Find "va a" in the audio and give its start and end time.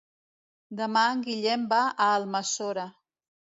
1.75-2.09